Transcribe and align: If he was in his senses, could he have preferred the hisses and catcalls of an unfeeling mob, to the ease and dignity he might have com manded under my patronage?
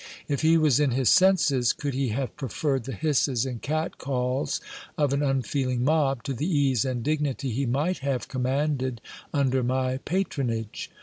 If 0.27 0.41
he 0.41 0.57
was 0.57 0.79
in 0.79 0.89
his 0.89 1.09
senses, 1.09 1.73
could 1.73 1.93
he 1.93 2.07
have 2.07 2.35
preferred 2.35 2.85
the 2.85 2.91
hisses 2.91 3.45
and 3.45 3.61
catcalls 3.61 4.59
of 4.97 5.13
an 5.13 5.21
unfeeling 5.21 5.83
mob, 5.83 6.23
to 6.23 6.33
the 6.33 6.47
ease 6.51 6.83
and 6.85 7.03
dignity 7.03 7.51
he 7.51 7.67
might 7.67 7.99
have 7.99 8.27
com 8.27 8.45
manded 8.45 8.97
under 9.31 9.61
my 9.61 9.97
patronage? 9.99 10.89